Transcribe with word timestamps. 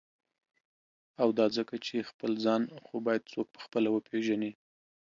او 1.21 1.29
دا 1.39 1.45
ځکه 1.57 1.75
چی» 1.85 1.97
خپل 2.09 2.31
ځان 2.45 2.61
«خو 2.85 2.95
باید 3.05 3.29
څوک 3.31 3.47
په 3.53 3.59
خپله 3.65 3.87
وپیژني. 3.91 4.51